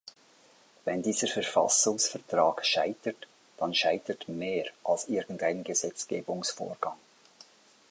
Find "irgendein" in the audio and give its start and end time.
5.09-5.63